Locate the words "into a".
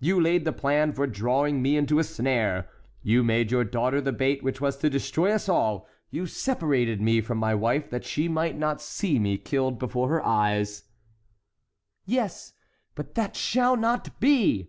1.76-2.02